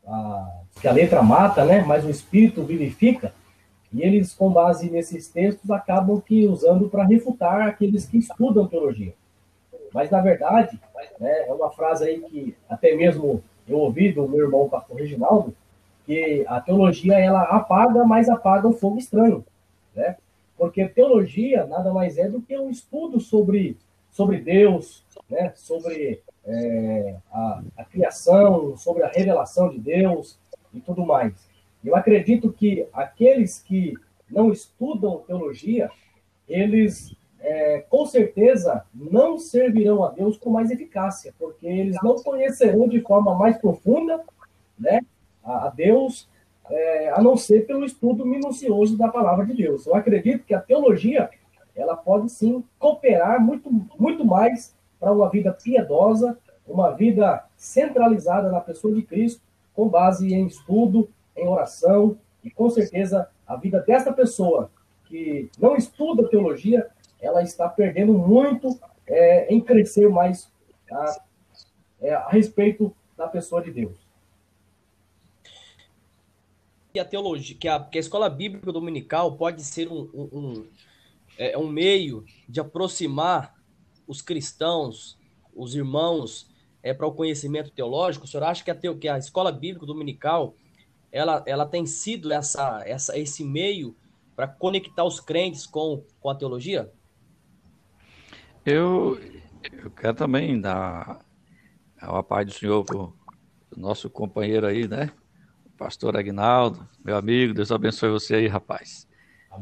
[0.06, 3.32] a, que a letra mata, né, mas o espírito vivifica.
[3.92, 9.14] E eles, com base nesses textos, acabam que usando para refutar aqueles que estudam teologia.
[9.92, 10.80] Mas, na verdade,
[11.20, 15.54] né, é uma frase aí que até mesmo eu ouvi do meu irmão pastor Reginaldo,
[16.04, 19.44] que a teologia, ela apaga, mas apaga o fogo estranho,
[19.94, 20.16] né?
[20.56, 23.76] Porque teologia nada mais é do que um estudo sobre,
[24.10, 25.52] sobre Deus, né?
[25.56, 30.38] sobre é, a, a criação, sobre a revelação de Deus
[30.72, 31.32] e tudo mais.
[31.84, 33.94] Eu acredito que aqueles que
[34.30, 35.90] não estudam teologia,
[36.48, 42.88] eles é, com certeza não servirão a Deus com mais eficácia, porque eles não conhecerão
[42.88, 44.24] de forma mais profunda
[44.78, 45.00] né,
[45.44, 46.28] a, Deus,
[46.70, 49.86] é, a não ser pelo estudo minucioso da palavra de Deus.
[49.86, 51.28] Eu acredito que a teologia
[51.76, 58.60] ela pode sim cooperar muito, muito mais para uma vida piedosa, uma vida centralizada na
[58.60, 59.40] pessoa de Cristo,
[59.74, 64.70] com base em estudo, em oração, e com certeza a vida dessa pessoa
[65.06, 66.88] que não estuda teologia,
[67.20, 70.50] ela está perdendo muito é, em crescer mais
[70.90, 71.20] a,
[72.00, 73.96] é, a respeito da pessoa de Deus.
[76.92, 80.66] Que a teologia, que a, que a escola bíblica dominical pode ser um, um, um,
[81.38, 83.53] é, um meio de aproximar
[84.06, 85.18] os cristãos,
[85.54, 86.48] os irmãos,
[86.82, 88.24] é, para o conhecimento teológico?
[88.24, 90.54] O senhor acha que a, que a escola bíblica dominical
[91.10, 93.96] ela, ela tem sido essa, essa, esse meio
[94.34, 96.92] para conectar os crentes com, com a teologia?
[98.66, 99.20] Eu,
[99.72, 101.20] eu quero também dar
[101.98, 103.14] a paz do Senhor para o
[103.76, 105.12] nosso companheiro aí, né?
[105.66, 109.06] O pastor Agnaldo, meu amigo, Deus abençoe você aí, rapaz.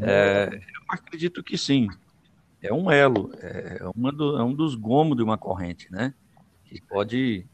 [0.01, 1.89] É, eu acredito que sim.
[2.63, 3.81] É um elo, é,
[4.13, 6.15] do, é um dos gomos de uma corrente, né?
[6.65, 7.45] Que pode,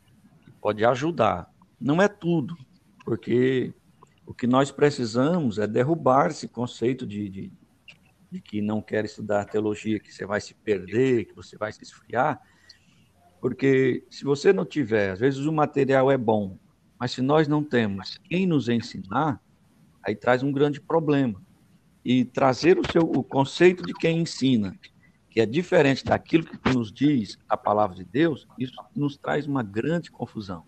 [0.61, 1.51] pode ajudar.
[1.81, 2.57] Não é tudo,
[3.05, 3.73] porque
[4.27, 7.53] o que nós precisamos é derrubar esse conceito de, de,
[8.31, 11.83] de, que não quer estudar teologia, que você vai se perder, que você vai se
[11.83, 12.39] esfriar.
[13.41, 16.59] Porque se você não tiver, às vezes o material é bom,
[17.01, 19.41] mas se nós não temos quem nos ensinar,
[20.03, 21.41] aí traz um grande problema.
[22.05, 24.79] E trazer o seu o conceito de quem ensina,
[25.41, 30.11] é diferente daquilo que nos diz a palavra de Deus, isso nos traz uma grande
[30.11, 30.65] confusão.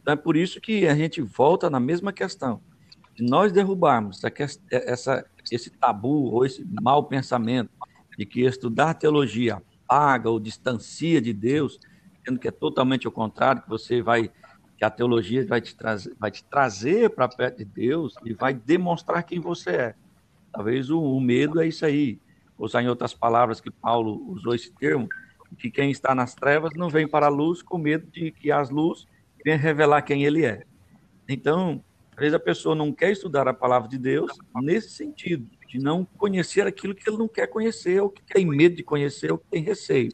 [0.00, 2.60] Então é por isso que a gente volta na mesma questão
[3.16, 4.20] se nós derrubarmos
[4.70, 7.70] essa, esse tabu ou esse mau pensamento
[8.16, 11.78] de que estudar teologia apaga ou distancia de Deus,
[12.24, 14.30] sendo que é totalmente o contrário, que você vai
[14.76, 18.52] que a teologia vai te trazer, vai te trazer para perto de Deus e vai
[18.52, 19.94] demonstrar quem você é.
[20.50, 22.18] Talvez o, o medo é isso aí.
[22.58, 25.08] Usar em outras palavras que Paulo usou esse termo,
[25.58, 28.70] que quem está nas trevas não vem para a luz com medo de que as
[28.70, 29.06] luzes
[29.44, 30.64] venham revelar quem ele é.
[31.28, 35.78] Então, às vezes a pessoa não quer estudar a palavra de Deus nesse sentido, de
[35.78, 39.38] não conhecer aquilo que ele não quer conhecer, ou que tem medo de conhecer, ou
[39.38, 40.12] que tem receio.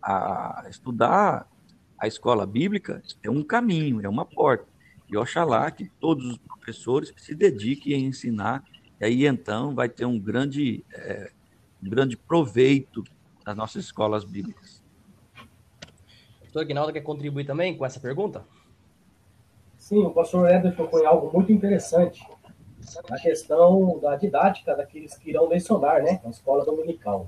[0.00, 1.48] A estudar
[1.98, 4.66] a escola bíblica é um caminho, é uma porta.
[5.08, 8.64] E oxalá que todos os professores se dediquem a ensinar,
[9.00, 11.30] e aí então vai ter um grande, é,
[11.82, 13.02] grande proveito
[13.44, 14.82] das nossas escolas bíblicas.
[16.42, 18.44] Doutor Aguinaldo quer contribuir também com essa pergunta?
[19.78, 22.24] Sim, o pastor tocou em algo muito interessante,
[23.10, 27.26] a questão da didática daqueles que irão lecionar, né, na escola dominical.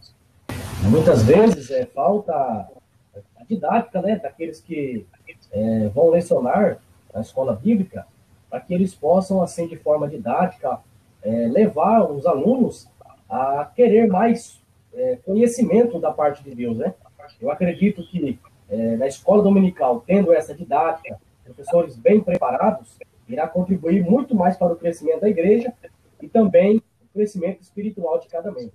[0.90, 5.06] Muitas vezes é, falta a didática, né, daqueles que
[5.50, 6.78] é, vão lecionar
[7.12, 8.06] na escola bíblica,
[8.50, 10.80] para que eles possam, assim, de forma didática,
[11.22, 12.88] é, levar os alunos
[13.28, 14.60] a querer mais
[14.92, 16.94] é, conhecimento da parte de Deus, né?
[17.40, 24.02] Eu acredito que é, na escola dominical, tendo essa didática, professores bem preparados, irá contribuir
[24.02, 25.72] muito mais para o crescimento da igreja
[26.20, 28.74] e também o crescimento espiritual de cada membro.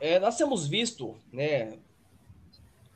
[0.00, 1.78] É, nós temos visto, né,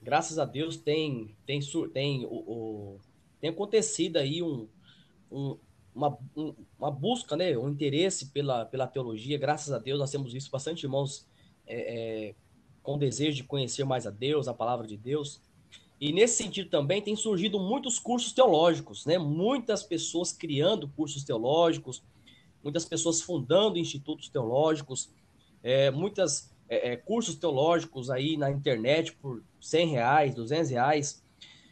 [0.02, 1.60] graças a Deus tem tem
[1.92, 3.00] tem o, o
[3.40, 4.68] tem acontecido aí um,
[5.30, 5.56] um
[5.96, 9.38] uma, um, uma busca, né, um interesse pela, pela teologia.
[9.38, 11.26] Graças a Deus nós temos visto bastante irmãos
[11.66, 12.34] é, é,
[12.82, 15.40] com desejo de conhecer mais a Deus, a palavra de Deus.
[15.98, 19.16] E nesse sentido também tem surgido muitos cursos teológicos, né?
[19.16, 22.02] Muitas pessoas criando cursos teológicos,
[22.62, 25.10] muitas pessoas fundando institutos teológicos,
[25.62, 31.24] é, muitas é, é cursos teológicos aí na internet por 100 reais, 200 reais.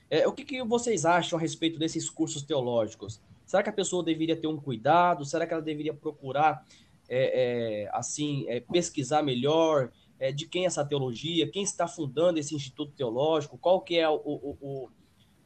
[0.09, 3.21] É, o que, que vocês acham a respeito desses cursos teológicos?
[3.55, 5.25] Será que a pessoa deveria ter um cuidado?
[5.25, 6.65] Será que ela deveria procurar,
[7.09, 9.91] é, é, assim, pesquisar melhor?
[10.19, 14.09] é, de quem é essa teologia, quem está fundando esse instituto teológico, qual que é
[14.09, 14.89] o, o, o,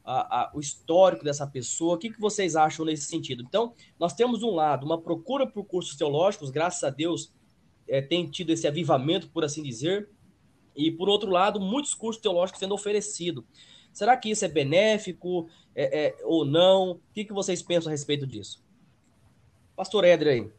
[0.05, 3.43] a, a, o histórico dessa pessoa, o que, que vocês acham nesse sentido?
[3.43, 7.33] Então, nós temos um lado, uma procura por cursos teológicos, graças a Deus
[7.87, 10.09] é, tem tido esse avivamento, por assim dizer,
[10.75, 13.43] e por outro lado, muitos cursos teológicos sendo oferecidos.
[13.93, 16.91] Será que isso é benéfico é, é, ou não?
[16.91, 18.63] O que, que vocês pensam a respeito disso?
[19.75, 20.51] Pastor Éder aí.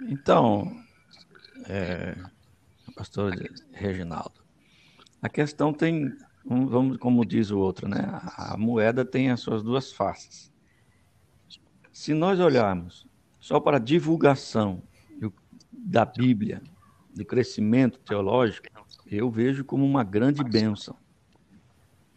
[0.00, 0.70] Então,
[1.66, 2.14] é,
[2.94, 3.32] pastor
[3.72, 4.44] Reginaldo,
[5.22, 8.00] a questão tem, vamos, como diz o outro, né?
[8.36, 10.52] A moeda tem as suas duas faces.
[11.90, 13.06] Se nós olharmos
[13.40, 14.82] só para a divulgação
[15.72, 16.62] da Bíblia,
[17.14, 18.68] do crescimento teológico,
[19.06, 20.96] eu vejo como uma grande bênção.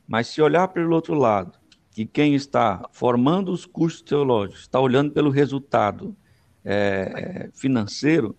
[0.07, 1.57] Mas se olhar pelo outro lado,
[1.91, 6.15] que quem está formando os cursos teológicos está olhando pelo resultado
[6.63, 8.35] é, financeiro,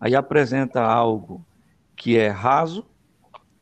[0.00, 1.44] aí apresenta algo
[1.96, 2.86] que é raso,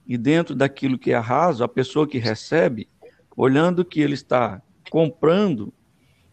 [0.07, 2.89] e dentro daquilo que é raso, a pessoa que recebe,
[3.37, 5.73] olhando que ele está comprando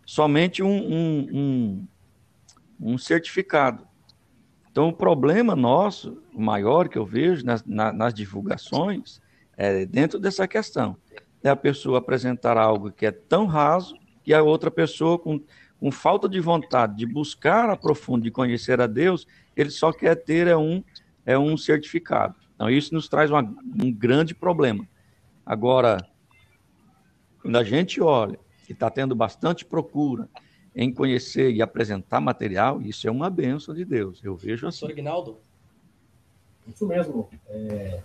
[0.05, 1.87] somente um, um, um,
[2.79, 3.88] um certificado.
[4.71, 9.19] Então, o problema nosso, maior que eu vejo nas, nas divulgações,
[9.57, 10.95] é dentro dessa questão.
[11.43, 15.41] É a pessoa apresentar algo que é tão raso que a outra pessoa, com,
[15.79, 20.15] com falta de vontade de buscar a profundo, de conhecer a Deus, ele só quer
[20.15, 20.83] ter é um,
[21.25, 22.35] é um certificado.
[22.55, 23.41] Então, isso nos traz uma,
[23.81, 24.87] um grande problema.
[25.45, 25.97] Agora,
[27.41, 30.29] quando a gente olha que está tendo bastante procura
[30.75, 34.21] em conhecer e apresentar material, isso é uma benção de Deus.
[34.23, 34.85] Eu vejo assim.
[34.85, 35.37] Aguinaldo?
[36.67, 37.27] Isso mesmo.
[37.47, 37.99] É,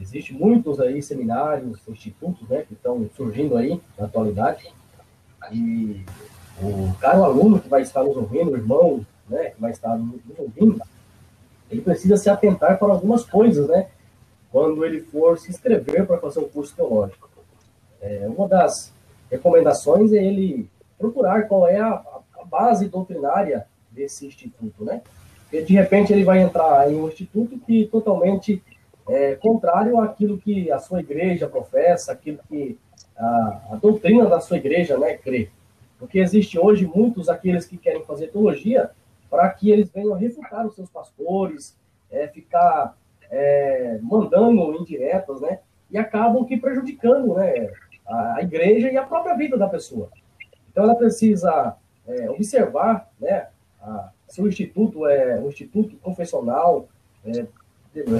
[0.00, 4.72] Existem muitos aí seminários, institutos, né, que estão surgindo aí na atualidade.
[5.52, 6.02] E
[6.62, 10.20] o caro aluno que vai estar nos ouvindo, o irmão, né, que vai estar nos
[10.38, 10.80] ouvindo,
[11.70, 13.88] ele precisa se atentar para algumas coisas, né,
[14.50, 17.28] quando ele for se inscrever para fazer um curso teológico.
[18.00, 18.94] É, uma das
[19.30, 20.66] recomendações é ele
[21.00, 22.02] procurar qual é a,
[22.38, 25.00] a base doutrinária desse instituto, né?
[25.42, 28.62] Porque de repente ele vai entrar em um instituto que totalmente
[29.08, 32.78] é contrário àquilo que a sua igreja professa, aquilo que
[33.16, 35.48] a, a doutrina da sua igreja né, crê.
[35.98, 38.90] Porque existe hoje muitos aqueles que querem fazer teologia
[39.28, 41.76] para que eles venham refutar os seus pastores,
[42.10, 42.96] é, ficar
[43.30, 45.60] é, mandando indiretas, né?
[45.90, 47.72] E acabam que prejudicando né,
[48.06, 50.08] a, a, igreja e a própria vida da pessoa.
[50.70, 53.48] Então ela precisa é, observar, né?
[53.80, 56.88] A, se o instituto é um instituto confessional,
[57.24, 57.44] é,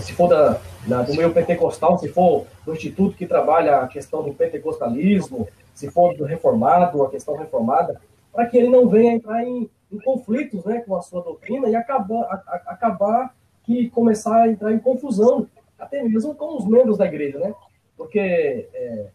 [0.00, 0.58] se for da,
[1.02, 6.16] do meio pentecostal, se for do instituto que trabalha a questão do pentecostalismo, se for
[6.16, 8.00] do reformado, a questão reformada,
[8.32, 11.76] para que ele não venha entrar em, em, conflitos né, com a sua doutrina e
[11.76, 13.34] acabar, a, a, acabar
[13.64, 15.46] que começar a entrar em confusão,
[15.78, 17.54] até mesmo com os membros da igreja, né?
[17.96, 19.06] Porque é,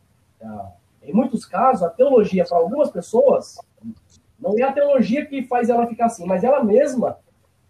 [1.08, 3.58] em muitos casos a teologia para algumas pessoas
[4.40, 7.18] não é a teologia que faz ela ficar assim, mas ela mesma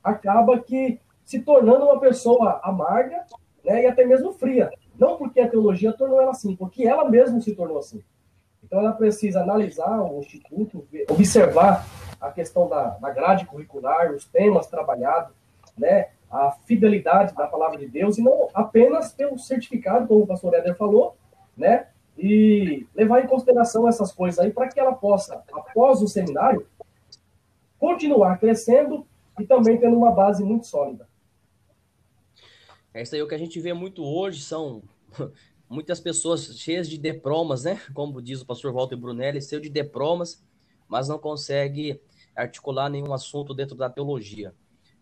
[0.03, 3.25] acaba que se tornando uma pessoa amarga
[3.63, 4.69] né, e até mesmo fria.
[4.97, 8.01] Não porque a teologia tornou ela assim, porque ela mesma se tornou assim.
[8.63, 11.85] Então ela precisa analisar o instituto, observar
[12.19, 15.33] a questão da, da grade curricular, os temas trabalhados,
[15.77, 20.53] né, a fidelidade da palavra de Deus, e não apenas um certificado, como o pastor
[20.53, 21.15] Éder falou,
[21.55, 26.67] né, e levar em consideração essas coisas aí para que ela possa, após o seminário,
[27.77, 29.05] continuar crescendo
[29.39, 31.07] e também tendo uma base muito sólida.
[32.93, 34.81] É isso aí o que a gente vê muito hoje, são
[35.69, 37.81] muitas pessoas cheias de diplomas, né?
[37.93, 40.41] Como diz o pastor Walter Brunelli, cheio de diplomas,
[40.87, 41.99] mas não consegue
[42.35, 44.53] articular nenhum assunto dentro da teologia,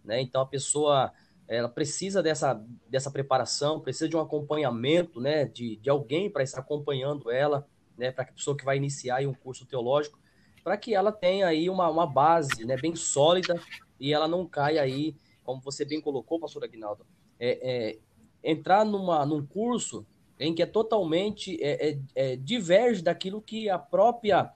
[0.03, 0.19] né?
[0.19, 1.11] Então a pessoa
[1.47, 5.45] ela precisa dessa, dessa preparação, precisa de um acompanhamento, né?
[5.45, 8.11] De, de alguém para estar acompanhando ela, né?
[8.11, 10.19] Para a pessoa que vai iniciar um curso teológico,
[10.63, 12.75] para que ela tenha aí uma, uma base, né?
[12.77, 13.59] Bem sólida
[13.99, 17.05] e ela não caia aí, como você bem colocou, pastor Aguinaldo,
[17.39, 17.99] é, é,
[18.43, 20.05] entrar numa, num curso
[20.39, 24.51] em que é totalmente é, é, é diverge daquilo que a própria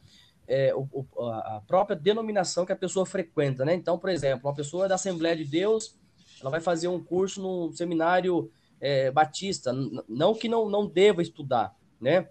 [0.48, 3.74] é, o, a própria denominação que a pessoa frequenta, né?
[3.74, 5.97] Então, por exemplo, uma pessoa da Assembleia de Deus,
[6.42, 9.74] ela vai fazer um curso no seminário é, batista,
[10.08, 12.30] não que não, não deva estudar, né?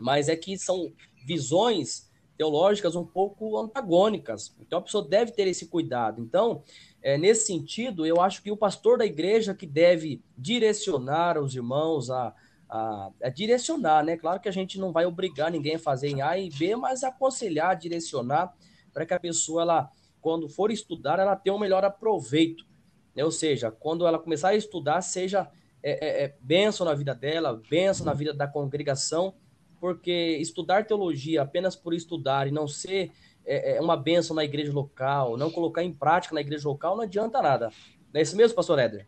[0.00, 0.92] Mas é que são
[1.26, 4.54] visões teológicas um pouco antagônicas.
[4.60, 6.20] Então, a pessoa deve ter esse cuidado.
[6.20, 6.62] Então,
[7.02, 12.10] é, nesse sentido, eu acho que o pastor da igreja que deve direcionar os irmãos
[12.10, 12.34] a,
[12.68, 14.16] a, a, direcionar, né?
[14.16, 17.04] Claro que a gente não vai obrigar ninguém a fazer em A e B, mas
[17.04, 18.54] aconselhar, direcionar,
[18.92, 22.64] para que a pessoa, ela, quando for estudar, ela tenha um melhor aproveito.
[23.14, 23.24] Né?
[23.24, 25.50] Ou seja, quando ela começar a estudar, seja
[25.82, 29.34] é, é, é benção na vida dela, benção na vida da congregação,
[29.80, 33.10] porque estudar teologia apenas por estudar e não ser
[33.44, 37.02] é, é uma benção na igreja local, não colocar em prática na igreja local, não
[37.02, 37.70] adianta nada.
[38.12, 39.06] Não é isso mesmo, pastor Éder?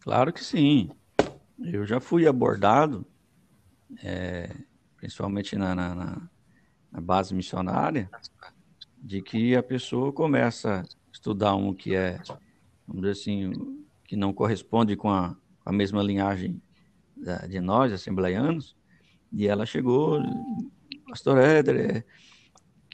[0.00, 0.90] Claro que sim.
[1.58, 3.04] Eu já fui abordado,
[4.02, 4.48] é,
[4.96, 5.94] principalmente na, na,
[6.90, 8.08] na, base missionária,
[9.02, 12.20] de que a pessoa começa a estudar um que é,
[12.86, 13.52] vamos dizer assim,
[14.04, 16.60] que não corresponde com a, a mesma linhagem
[17.16, 18.76] da, de nós, assembleianos,
[19.32, 20.20] e ela chegou,
[21.08, 22.04] pastor Éder, o é,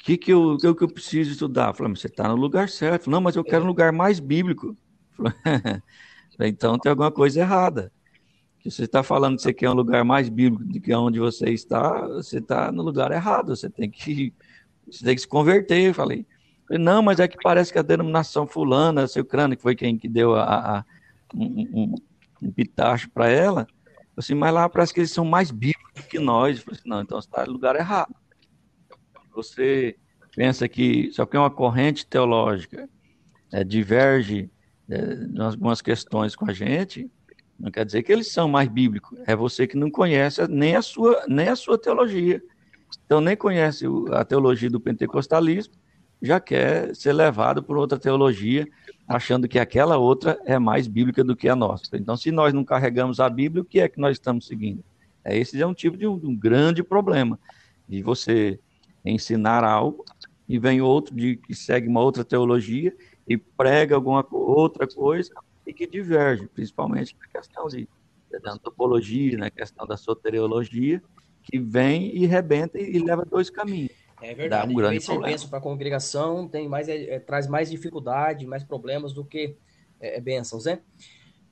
[0.04, 1.68] que, que, eu, que, eu preciso estudar?
[1.68, 3.04] Eu falei, você está no lugar certo.
[3.04, 4.76] Falei, não, mas eu quero um lugar mais bíblico.
[6.36, 7.92] Falei, então tem alguma coisa errada.
[8.58, 11.50] Que você está falando que você quer um lugar mais bíblico do que onde você
[11.50, 13.56] está, você está no lugar errado.
[13.56, 14.34] Você tem que,
[14.86, 15.88] você tem que se converter.
[15.88, 16.26] Eu falei,
[16.70, 20.08] não, mas é que parece que a denominação fulana, seu crânio, que foi quem que
[20.08, 20.84] deu a, a
[21.34, 21.94] um, um,
[22.42, 23.66] um pitacho para ela,
[24.16, 26.58] Assim, mas lá parece que eles são mais bíblicos que nós.
[26.58, 28.14] Eu falei assim, não, então você está no lugar errado.
[29.34, 29.96] Você
[30.36, 32.88] pensa que só que é uma corrente teológica
[33.52, 34.50] é, diverge
[34.88, 37.10] é, em algumas questões com a gente,
[37.58, 39.18] não quer dizer que eles são mais bíblicos.
[39.26, 42.42] É você que não conhece nem a sua, nem a sua teologia.
[43.04, 45.74] Então, nem conhece a teologia do pentecostalismo,
[46.20, 48.66] já quer ser levado por outra teologia,
[49.06, 51.96] achando que aquela outra é mais bíblica do que a nossa.
[51.96, 54.82] Então, se nós não carregamos a Bíblia, o que é que nós estamos seguindo?
[55.24, 57.38] É, esse é um tipo de um, um grande problema,
[57.88, 58.58] de você
[59.04, 60.04] ensinar algo
[60.48, 62.94] e vem outro de, que segue uma outra teologia
[63.28, 65.30] e prega alguma outra coisa
[65.66, 67.88] e que diverge, principalmente na questão de,
[68.42, 71.02] da antropologia, na questão da soteriologia,
[71.44, 73.92] que vem e rebenta e, leva dois caminhos.
[74.20, 74.66] É verdade.
[74.66, 75.48] Dá um grande problema.
[75.48, 79.56] para a congregação, tem mais, é, é, traz mais dificuldade, mais problemas do que
[80.00, 80.80] é, é, bênçãos, né?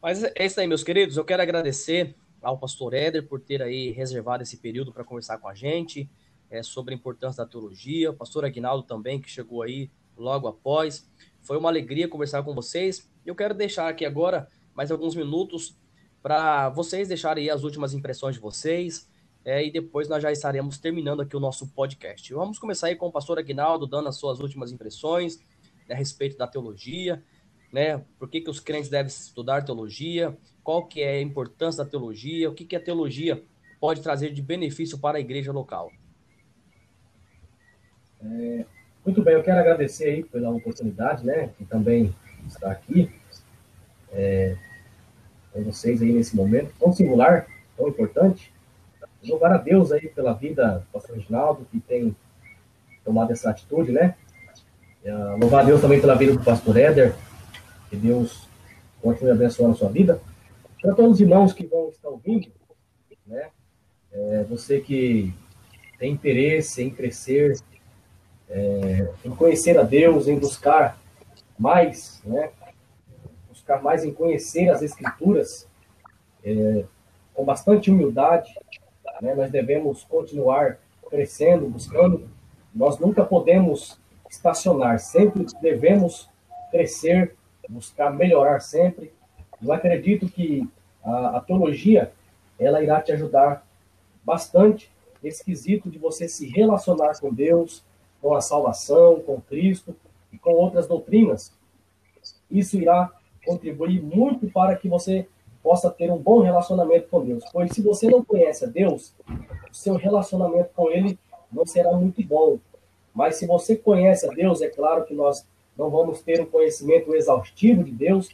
[0.00, 1.16] Mas é isso aí, meus queridos.
[1.16, 5.48] Eu quero agradecer ao pastor Éder por ter aí reservado esse período para conversar com
[5.48, 6.10] a gente
[6.50, 8.10] é, sobre a importância da teologia.
[8.10, 11.08] O pastor Aguinaldo também, que chegou aí logo após.
[11.42, 13.08] Foi uma alegria conversar com vocês.
[13.24, 15.76] Eu quero deixar aqui agora mais alguns minutos
[16.22, 19.08] para vocês deixarem aí as últimas impressões de vocês.
[19.44, 22.32] É, e depois nós já estaremos terminando aqui o nosso podcast.
[22.32, 25.38] Vamos começar aí com o pastor Aguinaldo, dando as suas últimas impressões
[25.88, 27.22] né, a respeito da teologia,
[27.72, 28.04] né?
[28.18, 30.36] Por que, que os crentes devem estudar teologia?
[30.62, 32.48] Qual que é a importância da teologia?
[32.48, 33.42] O que, que a teologia
[33.80, 35.90] pode trazer de benefício para a igreja local?
[38.24, 38.64] É,
[39.04, 42.14] muito bem, eu quero agradecer aí pela oportunidade, né, que também
[42.46, 43.10] está aqui
[44.12, 44.56] é,
[45.52, 48.52] com vocês aí nesse momento tão singular, tão importante.
[49.24, 52.14] Louvar a Deus aí pela vida do pastor Reginaldo, que tem
[53.04, 54.14] tomado essa atitude, né?
[55.04, 57.14] É, louvar a Deus também pela vida do pastor Éder,
[57.90, 58.48] que Deus
[59.00, 60.20] continue abençoando a sua vida.
[60.80, 62.50] Para todos os irmãos que vão estar ouvindo,
[63.26, 63.50] né?
[64.12, 65.32] É, você que
[65.98, 67.56] tem interesse em crescer
[68.52, 71.00] é, em conhecer a Deus, em buscar
[71.58, 72.50] mais, né?
[73.48, 75.66] buscar mais em conhecer as Escrituras,
[76.44, 76.84] é,
[77.32, 78.52] com bastante humildade,
[79.22, 79.34] né?
[79.34, 82.28] nós devemos continuar crescendo, buscando.
[82.74, 83.98] Nós nunca podemos
[84.28, 86.28] estacionar, sempre devemos
[86.70, 87.36] crescer,
[87.68, 89.12] buscar melhorar sempre.
[89.62, 90.68] Eu acredito que
[91.04, 92.12] a, a teologia
[92.58, 93.64] ela irá te ajudar
[94.24, 94.90] bastante
[95.22, 97.84] nesse quesito de você se relacionar com Deus,
[98.20, 99.94] com a salvação, com Cristo
[100.32, 101.52] e com outras doutrinas.
[102.50, 103.10] Isso irá
[103.44, 105.28] contribuir muito para que você
[105.62, 107.44] possa ter um bom relacionamento com Deus.
[107.52, 109.14] Pois se você não conhece a Deus,
[109.70, 111.18] o seu relacionamento com Ele
[111.52, 112.58] não será muito bom.
[113.14, 115.46] Mas se você conhece a Deus, é claro que nós
[115.76, 118.28] não vamos ter um conhecimento exaustivo de Deus,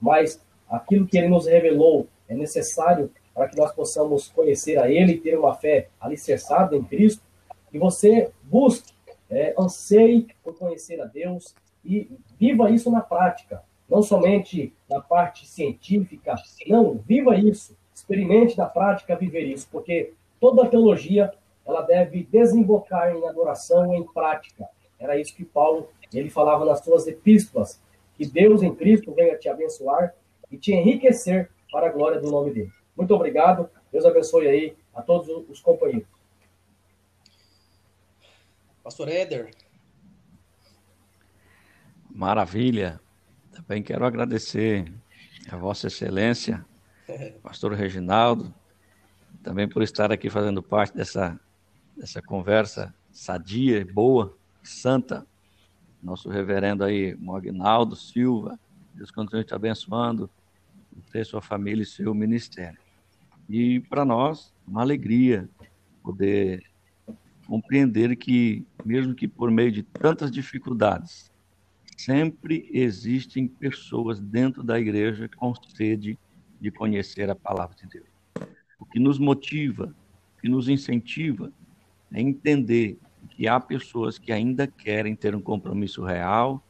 [0.00, 5.14] mas aquilo que Ele nos revelou é necessário para que nós possamos conhecer a Ele
[5.14, 7.22] e ter uma fé alicerçada em Cristo.
[7.72, 8.92] E você busque
[9.28, 11.54] é, anseie por conhecer a Deus
[11.84, 12.08] e
[12.38, 16.34] viva isso na prática, não somente na parte científica,
[16.66, 21.32] não, viva isso, experimente na prática viver isso, porque toda teologia
[21.64, 24.68] ela deve desembocar em adoração em prática.
[24.98, 27.80] Era isso que Paulo ele falava nas suas epístolas,
[28.14, 30.14] que Deus em Cristo venha te abençoar
[30.50, 32.72] e te enriquecer para a glória do nome dele.
[32.96, 33.68] Muito obrigado.
[33.90, 36.06] Deus abençoe aí a todos os companheiros.
[38.82, 39.50] Pastor Éder.
[42.10, 43.00] Maravilha.
[43.54, 44.92] Também quero agradecer
[45.48, 46.64] a Vossa Excelência,
[47.40, 48.52] Pastor Reginaldo,
[49.44, 51.38] também por estar aqui fazendo parte dessa,
[51.96, 55.24] dessa conversa sadia, boa, santa.
[56.02, 58.58] Nosso reverendo aí, Mognaldo Silva,
[58.92, 60.28] Deus continue te abençoando,
[61.12, 62.78] ter sua família e seu ministério.
[63.48, 65.48] E para nós, uma alegria
[66.02, 66.64] poder
[67.46, 71.30] compreender que, mesmo que por meio de tantas dificuldades,
[71.96, 76.18] sempre existem pessoas dentro da igreja com sede
[76.60, 78.48] de conhecer a palavra de Deus.
[78.78, 79.94] O que nos motiva,
[80.36, 81.52] o que nos incentiva
[82.12, 82.98] é entender
[83.30, 86.64] que há pessoas que ainda querem ter um compromisso real,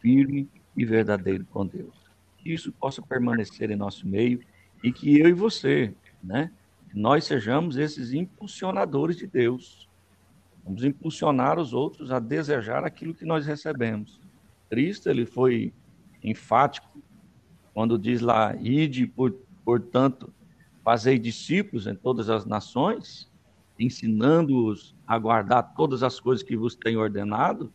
[0.00, 1.94] firme e verdadeiro com Deus.
[2.38, 4.40] Que isso possa permanecer em nosso meio
[4.82, 6.50] e que eu e você, né,
[6.92, 9.88] nós sejamos esses impulsionadores de Deus,
[10.64, 14.18] Vamos impulsionar os outros a desejar aquilo que nós recebemos.
[14.74, 15.72] Cristo, ele foi
[16.22, 17.02] enfático
[17.72, 19.32] quando diz lá, ide, por,
[19.64, 20.32] portanto,
[20.82, 23.30] fazei discípulos em todas as nações,
[23.78, 27.72] ensinando-os a guardar todas as coisas que vos tenho ordenado.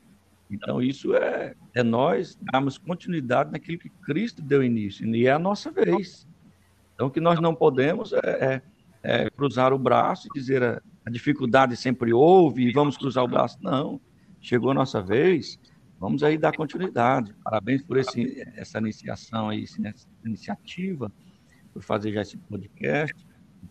[0.51, 5.39] Então, isso é, é nós darmos continuidade naquilo que Cristo deu início, e é a
[5.39, 6.27] nossa vez.
[6.95, 8.61] Então, o que nós não podemos é, é
[9.03, 13.27] é, cruzar o braço e dizer a, a dificuldade sempre houve e vamos cruzar o
[13.27, 13.57] braço.
[13.61, 13.99] Não,
[14.41, 15.59] chegou a nossa vez,
[15.99, 17.33] vamos aí dar continuidade.
[17.43, 21.11] Parabéns por esse, essa iniciação aí, essa iniciativa,
[21.73, 23.15] por fazer já esse podcast,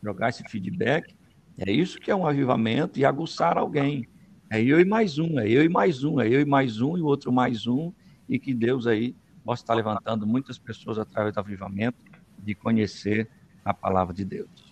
[0.03, 1.17] jogar esse feedback.
[1.57, 4.07] É isso que é um avivamento e aguçar alguém.
[4.51, 6.97] É eu e mais um, é eu e mais um, é eu e mais um
[6.97, 7.93] e o outro mais um,
[8.29, 11.99] e que Deus aí possa estar levantando muitas pessoas através do avivamento
[12.39, 13.29] de conhecer
[13.65, 14.68] a palavra de Deus.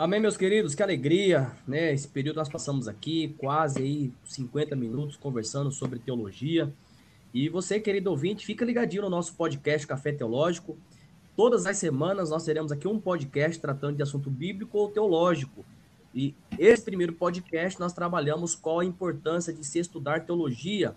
[0.00, 1.92] Amém, meus queridos, que alegria, né?
[1.92, 6.72] Esse período nós passamos aqui quase aí 50 minutos conversando sobre teologia.
[7.34, 10.74] E você, querido ouvinte, fica ligadinho no nosso podcast Café Teológico.
[11.36, 15.66] Todas as semanas nós teremos aqui um podcast tratando de assunto bíblico ou teológico.
[16.14, 20.94] E esse primeiro podcast nós trabalhamos qual a importância de se estudar teologia.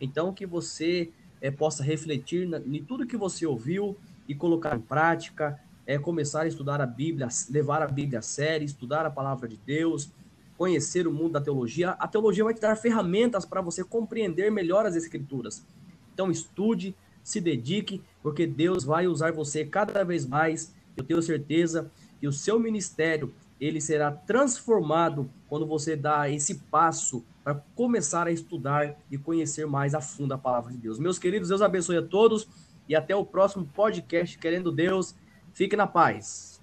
[0.00, 3.96] Então, que você é, possa refletir em tudo que você ouviu
[4.26, 5.56] e colocar em prática,
[5.90, 9.56] é começar a estudar a Bíblia, levar a Bíblia a sério, estudar a palavra de
[9.56, 10.08] Deus,
[10.56, 11.90] conhecer o mundo da teologia.
[11.98, 15.66] A teologia vai te dar ferramentas para você compreender melhor as Escrituras.
[16.14, 20.72] Então, estude, se dedique, porque Deus vai usar você cada vez mais.
[20.96, 27.24] Eu tenho certeza que o seu ministério ele será transformado quando você dá esse passo
[27.42, 31.00] para começar a estudar e conhecer mais a fundo a palavra de Deus.
[31.00, 32.46] Meus queridos, Deus abençoe a todos
[32.88, 35.16] e até o próximo podcast, querendo Deus.
[35.52, 36.60] Fique na paz.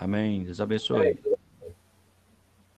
[0.00, 0.44] Amém.
[0.44, 1.18] Deus abençoe.